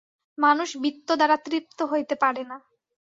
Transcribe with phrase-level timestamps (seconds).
[0.37, 2.57] মানুষ বিত্তদ্বারা তৃপ্ত হইতে পারে না।